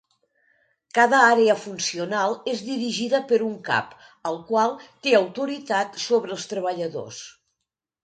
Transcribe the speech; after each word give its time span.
Cada 0.97 1.19
àrea 1.33 1.55
funcional 1.65 2.33
és 2.55 2.65
dirigida 2.71 3.21
per 3.33 3.41
un 3.51 3.53
cap, 3.69 3.95
el 4.33 4.43
qual 4.51 4.77
té 5.05 5.17
autoritat 5.23 6.05
sobre 6.09 6.39
els 6.41 6.53
treballadors. 6.57 7.27